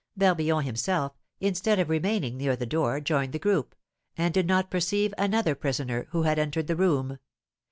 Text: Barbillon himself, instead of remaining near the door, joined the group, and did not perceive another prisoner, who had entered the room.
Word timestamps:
Barbillon 0.17 0.65
himself, 0.65 1.11
instead 1.39 1.77
of 1.77 1.87
remaining 1.87 2.35
near 2.37 2.55
the 2.55 2.65
door, 2.65 2.99
joined 2.99 3.33
the 3.33 3.37
group, 3.37 3.75
and 4.17 4.33
did 4.33 4.47
not 4.47 4.71
perceive 4.71 5.13
another 5.15 5.53
prisoner, 5.53 6.07
who 6.09 6.23
had 6.23 6.39
entered 6.39 6.65
the 6.65 6.75
room. 6.75 7.19